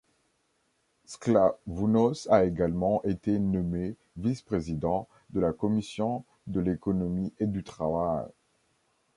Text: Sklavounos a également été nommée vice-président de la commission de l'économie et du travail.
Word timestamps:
Sklavounos 1.05 2.25
a 2.31 2.43
également 2.43 3.03
été 3.03 3.37
nommée 3.37 3.93
vice-président 4.17 5.07
de 5.29 5.39
la 5.39 5.53
commission 5.53 6.25
de 6.47 6.59
l'économie 6.59 7.31
et 7.37 7.45
du 7.45 7.63
travail. 7.63 8.25